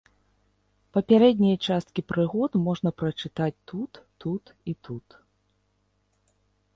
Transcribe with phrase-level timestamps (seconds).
[0.95, 3.91] Папярэднія часткі прыгод можна прачытаць тут,
[4.23, 4.43] тут
[4.73, 5.07] і тут.